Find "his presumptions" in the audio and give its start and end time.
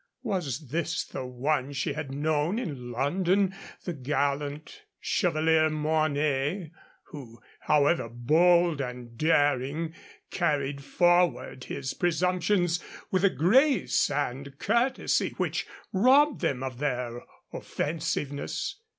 11.65-12.83